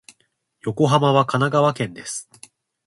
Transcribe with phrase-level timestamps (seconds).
[0.63, 2.27] 横浜は神奈川県です。